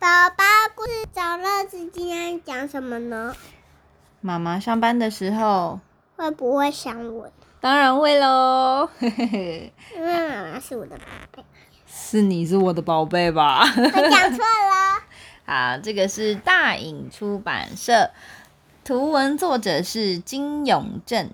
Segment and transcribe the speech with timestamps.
[0.00, 0.44] 宝宝
[0.74, 3.36] 故事找乐子今天讲什么呢？
[4.22, 5.78] 妈妈上班的时候
[6.16, 7.30] 会不会想我？
[7.60, 9.70] 当然会喽，因为
[10.26, 11.44] 妈妈是我的宝贝。
[11.86, 13.60] 是你是我的宝贝吧？
[13.76, 15.02] 我讲错了。
[15.44, 18.10] 好，这个是大影出版社，
[18.82, 21.30] 图文作者是金永正，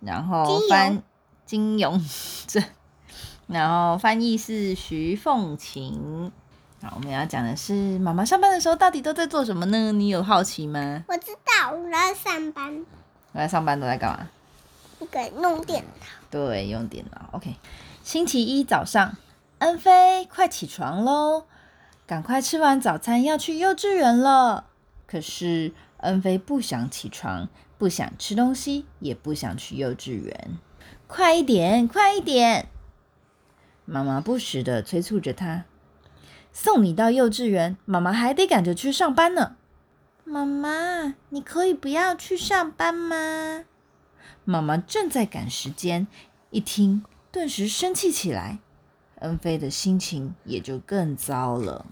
[0.00, 1.04] 然后翻
[1.46, 2.04] 金永
[2.48, 2.64] 正，
[3.46, 6.32] 然后翻译是徐凤琴。
[6.84, 9.92] 好，我们要讲的是妈妈上班的时候到底都在做什么呢？
[9.92, 11.04] 你有好奇吗？
[11.06, 12.84] 我知道，我在上班。
[13.30, 14.28] 我在上班都在干嘛？
[14.98, 16.06] 一个弄电脑。
[16.28, 17.28] 对，用电脑。
[17.30, 17.54] OK。
[18.02, 19.16] 星期一早上，
[19.58, 21.44] 恩菲，快起床喽！
[22.04, 24.64] 赶快吃完早餐，要去幼稚园了。
[25.06, 30.58] 可是恩菲不想起床，不想吃东西，也不想去幼稚园。
[31.06, 32.66] 快一点，快一点！
[33.84, 35.62] 妈妈不时的催促着他。
[36.52, 39.56] 送你到幼稚园，妈妈还得赶着去上班呢。
[40.24, 43.64] 妈妈，你可以不要去上班吗？
[44.44, 46.06] 妈妈正在赶时间，
[46.50, 48.58] 一听，顿时生气起来。
[49.20, 51.86] 恩菲的心情也就更糟了。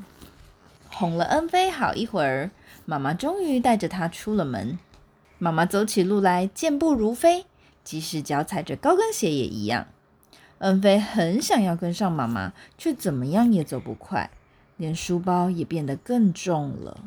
[0.90, 2.50] 哄了恩菲好一会儿，
[2.84, 4.78] 妈妈终于带着她出了门。
[5.38, 7.46] 妈妈走起路来健步如飞，
[7.82, 9.86] 即使脚踩着高跟鞋也一样。
[10.58, 14.30] 恩菲很想要跟上妈妈，却怎么样也走不快。
[14.80, 17.04] 连书包也变得更重了。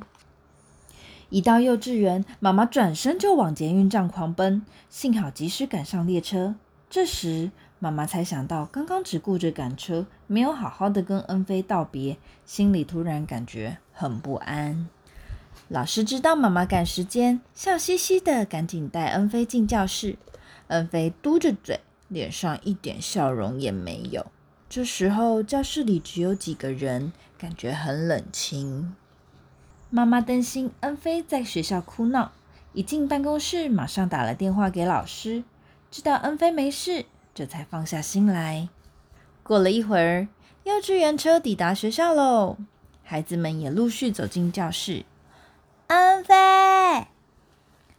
[1.30, 6.54] 一到幼稚园，妈妈转身就往捷运站狂奔，幸好及时赶上列车。
[6.88, 14.88] 这时，妈妈才想到，刚刚只顾着赶车，没有好好的跟恩菲道别，心里突然感觉很不安。
[15.68, 20.20] 老师知道妈妈赶时间，笑嘻嘻的赶紧带恩菲进教室。
[20.68, 24.28] 恩菲嘟着嘴，脸上一点笑容也没有。
[24.70, 27.12] 这时候，教室里只有几个人，
[27.44, 28.96] 感觉很冷清。
[29.90, 32.32] 妈妈担心恩菲在学校哭闹，
[32.72, 35.44] 一进办公室，马上打了电话给老师，
[35.92, 37.06] 知道恩菲没事，
[37.36, 38.70] 这才放下心来。
[39.44, 40.30] 过了一会儿，
[40.64, 42.56] 幼稚园车抵达学校喽，
[43.04, 45.04] 孩子们也陆续走进教室。
[45.88, 47.08] 恩菲，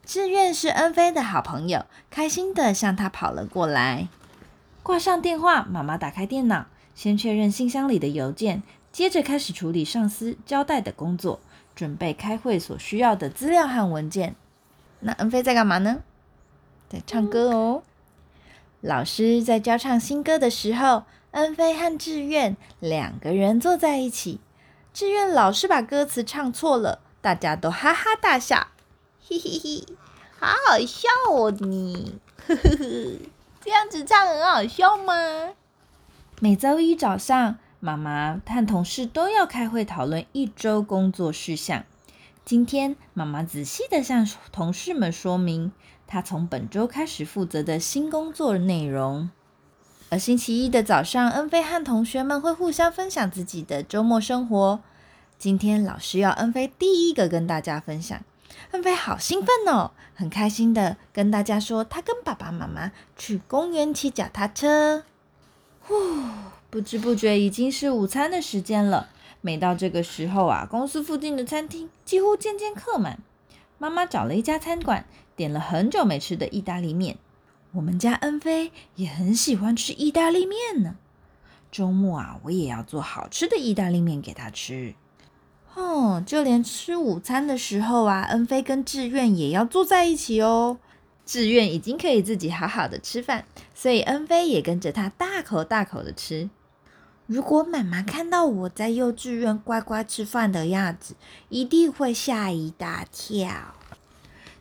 [0.06, 4.08] 志愿是恩菲的好朋友，开心的向他跑了过来。
[4.82, 8.62] 挂上电话，妈妈打开电脑，先确认信箱里的邮件，
[8.94, 11.40] 接着开始处理上司交代的工作，
[11.74, 14.36] 准备开会所需要的资料和文件。
[15.00, 16.02] 那恩菲在干嘛呢？
[16.88, 17.82] 在唱歌哦。
[18.80, 21.02] 老师在教唱新歌的时候，
[21.32, 24.38] 恩菲和志愿两个人坐在一起。
[24.92, 28.68] 志愿老是把歌词唱错了，大家都哈哈大笑，
[29.28, 29.84] 嘿嘿嘿，
[30.38, 32.86] 好好笑哦你，呵呵呵。
[33.60, 35.14] 这样子唱很好笑吗？
[36.38, 41.84] 每周一早上，妈妈和同事都要开会讨论一周工作事项。
[42.42, 45.70] 今天，妈妈仔细的向同事们说明
[46.06, 49.28] 她从本周开始负责的新工作内容。
[50.08, 54.80] 而星期一的早上，恩菲和同学们会互相分享自己的周末生活。
[55.36, 58.18] 今天，老师要恩菲第一个跟大家分享。
[58.70, 65.04] 恩菲好兴奋哦，很开心的跟大家说，他跟爸爸妈妈去公园骑脚踏车。
[65.86, 65.94] 呼，
[66.74, 69.08] 不知不觉已经是午餐的时间了。
[69.40, 73.20] 每到这个时候啊，公司附近的餐厅几乎渐渐客满。
[73.78, 77.16] 妈妈找了一家餐馆，点了很久没吃的意大利面。
[77.74, 80.96] 我们家恩菲也很喜欢吃意大利面呢。
[81.70, 84.94] 周末啊，我也要做好吃的意大利面给他吃。
[85.74, 90.78] 哦，就连吃午餐的时候啊，恩菲跟志愿也要坐在一起哦。
[91.24, 96.50] 志愿已经可以自己好好的吃饭，所以恩菲也跟着他大口大口的吃。
[97.26, 101.14] 如果妈妈看到我在幼稚园乖乖吃饭的样子，
[101.48, 103.74] 一定会吓一大跳。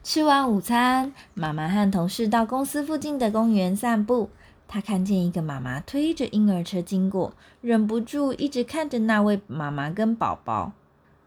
[0.01, 4.29] 吃完午餐，妈妈和同事到公司附近的公园散步。
[4.66, 10.72] 她看见一个妈妈推着婴儿车经过，忍不住一直看着那位妈妈跟宝宝。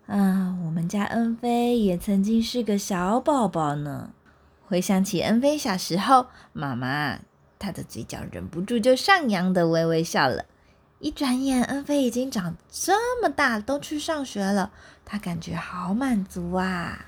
[0.07, 4.11] 啊，我们家恩菲也曾经是个小宝宝呢。
[4.67, 7.19] 回想起恩菲小时候，妈妈
[7.59, 10.47] 她的嘴角忍不住就上扬的微微笑了。
[11.07, 14.73] 一转眼，恩菲已经长这么大，都去上学了，
[15.05, 17.07] 她感觉好满足啊。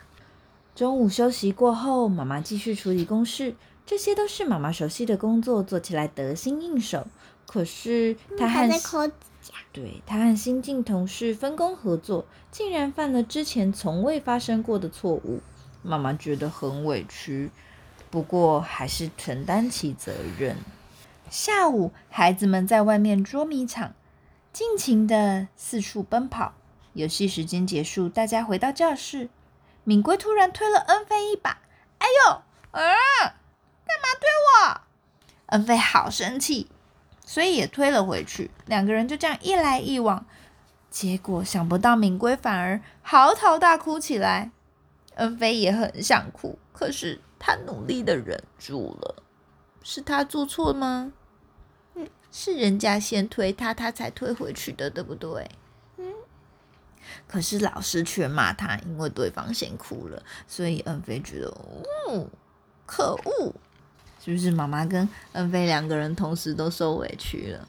[0.77, 7.09] 中午休息过后，妈妈继续处理公事，这些都是妈妈熟悉的工作，做起来得心应手。
[7.45, 9.11] 可是她和
[9.73, 15.41] 对她和新进同事分工合作，竟然犯了之前从未发生过的错误，
[15.83, 17.50] 妈妈觉得很委屈，
[18.11, 20.55] 不过还是承担起责任。
[21.30, 23.94] 下午，孩子们在外面捉迷藏，
[24.52, 26.54] 尽情的四处奔跑，
[26.94, 29.28] 游戏时间结束，大家回到教室。
[29.84, 31.62] 敏圭突然推了恩菲一把
[31.98, 32.32] ，“哎呦，
[32.70, 34.80] 啊，干嘛推我？”
[35.46, 36.69] 恩菲好生气，
[37.25, 38.50] 所以也推了回去。
[38.66, 40.26] 两个人就这样一来一往，
[40.90, 44.50] 结果想不到敏圭反而嚎啕大哭起来。
[45.14, 49.22] 恩菲也很想哭，可是他努力的忍住了。
[49.90, 51.11] 是他做错吗？
[51.94, 55.50] 嗯，是人家先推他，他才推回去的，对不对？
[55.96, 56.05] 嗯。
[57.26, 61.49] 可是老师却骂他，因为对方先哭了，所以恩菲觉得，
[62.06, 62.26] 哦，
[62.85, 63.55] 可恶！
[64.23, 67.67] 是不是妈妈跟恩菲两个人同时都受委屈了？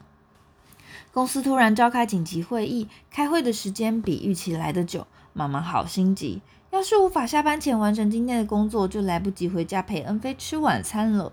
[1.14, 6.42] 公司突然召开紧急会议，开会的时间比预期来的久，妈妈好心急。
[6.72, 11.32] 要是无法下班前完成今天的工作，就来不及回家陪恩菲吃晚餐了。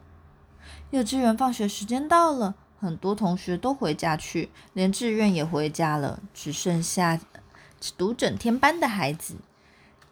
[0.91, 7.19] 幼稚园放学时间到了，很多同学都回家去，连志愿也回家了，只剩下
[7.99, 9.35] 读整天班的孩子。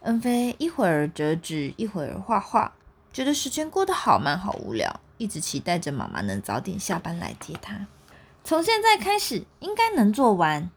[0.00, 2.72] 恩菲一会儿折纸，一会儿画画，
[3.12, 7.86] 觉得时间过得好慢，好无聊，一直期待着妈妈能早点下班来接她。
[8.42, 10.68] 从现在开始，应该能做完。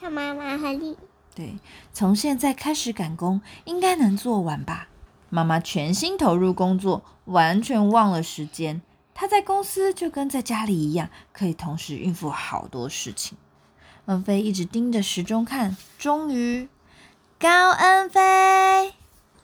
[0.00, 0.96] 看妈妈很厉。
[1.34, 1.58] 对，
[1.92, 4.88] 从现在开始赶工，应该能做完吧？
[5.28, 8.80] 妈妈全心投入工作，完全忘了时间。
[9.20, 13.36] 她在公司就跟在家里一样，可以同时应付好多事情。
[14.04, 16.68] 恩菲一直盯着时钟看，终于，
[17.36, 18.94] 高恩菲，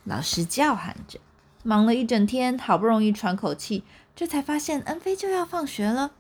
[0.05, 1.19] 老师叫喊着，
[1.65, 3.83] 忙了一整天，好不容易喘口气，
[4.15, 6.13] 这才发现恩菲就要放学了。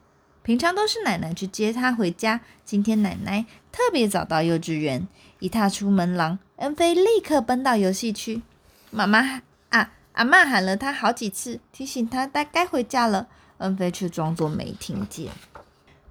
[0.42, 5.06] 平常都是奶奶去接她回家，今天奶奶特别早到幼稚园。
[5.38, 8.42] 一踏出门廊，恩菲立刻奔到游戏区。
[8.90, 13.28] 妈妈啊，阿妈喊了她好几次，提醒她该该回家了。
[13.58, 15.30] 恩菲却装作没听见。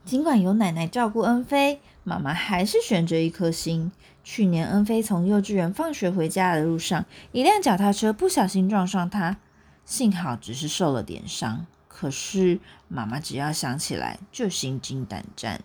[0.05, 3.91] 尽管有奶奶照顾恩菲，妈妈还是悬着一颗心。
[4.23, 9.37] 去年恩菲从幼稚园放学回家的路上，一辆脚踏车不小心撞上她，
[9.85, 11.65] 幸好只是受了点伤。
[11.87, 15.61] 可是妈妈只要想起来就心惊胆战。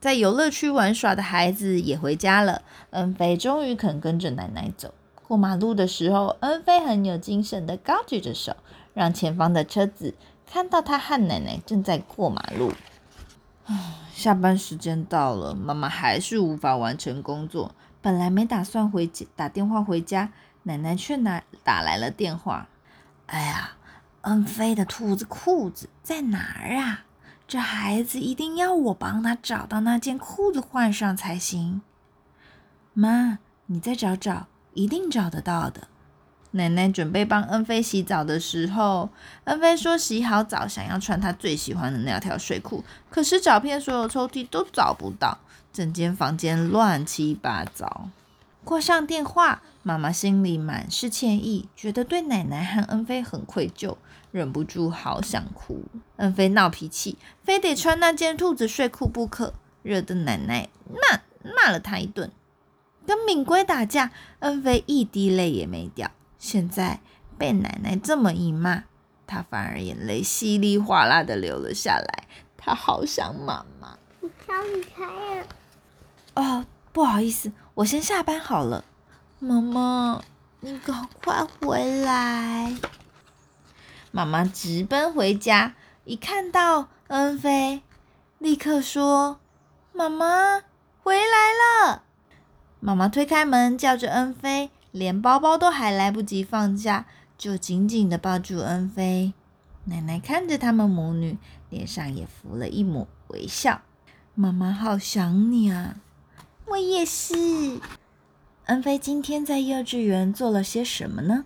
[0.00, 2.62] 在游乐区玩耍的孩子也回家了。
[2.90, 4.92] 恩菲终于肯跟着奶奶走。
[5.26, 8.54] 过马路的时候，恩菲很有精神的高举着手，
[8.92, 10.14] 让前方的车子
[10.46, 12.72] 看到他和奶奶正在过马路。
[14.12, 17.74] 下班时间到了，妈妈还是无法完成工作。
[18.00, 20.30] 本来没打算回家打电话回家，
[20.64, 22.68] 奶奶却拿打来了电话。
[23.26, 23.72] 哎呀，
[24.22, 27.04] 恩菲的兔子裤子在哪儿啊？
[27.48, 31.82] 这孩子一定要我帮他找到那件裤子换上才行。
[32.92, 35.88] 妈，你再找找，一定找得到的。
[36.54, 39.10] 奶奶准备帮恩菲洗澡的时候，
[39.44, 45.38] 恩菲说洗好澡想要穿她最喜欢的那条睡裤，可是找遍所有抽屉都找不到，
[45.72, 48.08] 整间房间乱七八糟。
[48.62, 53.96] 挂上电话，妈妈心里满是歉意，觉得对奶奶和恩菲很愧疚。
[54.30, 55.84] 忍不住好想哭，
[56.16, 62.32] 恩菲闹脾气，非得穿那件兔子睡裤不可，惹得奶奶骂骂了她一顿。
[63.06, 64.10] 跟敏圭打架，
[64.40, 66.10] 恩菲一滴泪也没掉，
[66.44, 67.00] 现在
[67.38, 68.84] 被奶奶这么一骂，
[69.26, 72.28] 他反而眼泪稀里哗啦的流了下来。
[72.58, 73.96] 他好想妈妈。
[74.20, 75.04] 你开你开
[75.36, 75.44] 呀！
[76.34, 78.84] 哦，不好意思，我先下班好了。
[79.38, 80.20] 妈妈，
[80.60, 82.76] 你赶快回来。
[84.10, 85.74] 妈妈直奔回家，
[86.04, 87.82] 一看到恩菲，
[88.38, 89.40] 立刻说
[89.94, 90.60] ：“妈妈
[91.02, 92.02] 回来了。”
[92.80, 99.32] 妈妈推开门，叫着恩菲，连包包都还来不及放下，就紧紧的抱住恩菲。
[99.86, 101.36] 奶奶看着他们母女，
[101.68, 103.80] 脸上也浮了一抹微笑。
[104.36, 105.96] 妈妈好想你啊，
[106.66, 107.80] 我也是。
[108.66, 111.44] 恩菲今天在幼稚园做了些什么呢？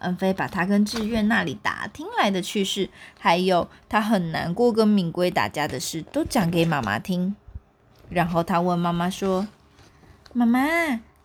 [0.00, 7.34] 恩菲把他跟志愿那里打听来的趣事，还有他很难过跟敏圭打架的事，都讲给妈妈听。
[8.10, 9.48] 然后他问妈妈说
[10.34, 10.60] ：“妈妈，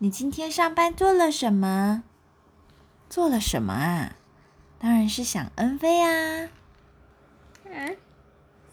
[0.04, 2.02] 你今天上班做了什么？
[3.08, 4.16] 做了什么啊？
[4.80, 6.50] 当然是想恩菲啊。
[7.66, 7.98] 嗯，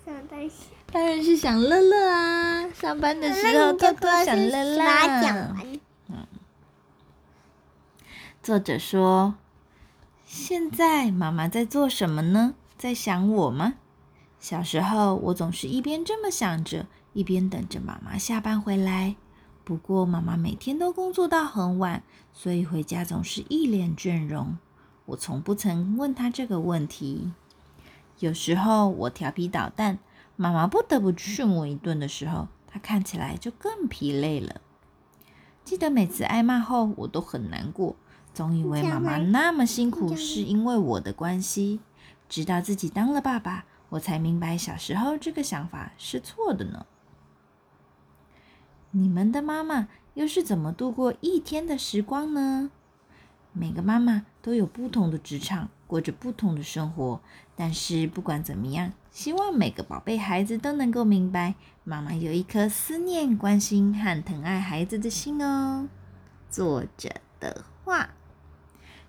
[0.07, 2.71] 想担心，当然是想乐乐啊。
[2.71, 4.83] 上班的时候偷偷想乐乐。
[6.09, 6.27] 嗯，
[8.43, 9.35] 作者说。
[10.25, 12.55] 现在妈妈在做什么呢？
[12.79, 13.75] 在想我吗？
[14.41, 19.17] 小时候我总是一边这么想着，一边等着妈妈下班回来。
[19.69, 24.57] 不过妈妈每天都工作到很晚，所以回家总是一脸倦容。
[25.05, 27.35] 我从不曾问她这个问题。
[28.19, 29.99] 有时候我调皮捣蛋，
[30.37, 34.63] 妈妈不得不训我一顿的时候，她看起来就更疲累了。
[35.67, 37.95] 记得每次挨骂后，我都很难过，
[38.33, 41.81] 总以为妈妈那么辛苦是因为我的关系。
[42.27, 46.87] 直到自己当了爸爸，我才明白小时候这个想法是错的呢。
[48.93, 52.71] 你们的妈妈又是怎么度过一天的时光呢？
[53.53, 57.21] 每个妈妈都有不同的职场，过着不同的生活。
[57.57, 61.55] 但是不管怎么样，希望每个宝贝孩子都能够明白，
[61.85, 65.89] 妈妈有一颗思念、关心和疼爱孩子的心哦。
[66.49, 68.11] 作者的话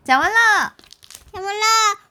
[0.03, 0.75] 讲完了。
[1.31, 2.08] 讲完了？